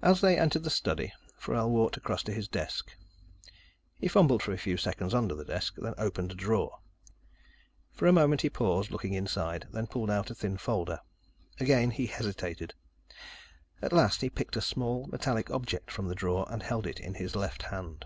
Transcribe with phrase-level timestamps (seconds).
[0.00, 2.92] As they entered the study, Forell walked across to his desk.
[3.98, 6.78] He fumbled for a few seconds under the desk, then opened a drawer.
[7.92, 11.00] For a moment, he paused, looking inside, then pulled out a thin folder.
[11.58, 12.74] Again, he hesitated.
[13.82, 17.14] At last, he picked a small, metallic object from the drawer and held it in
[17.14, 18.04] his left hand.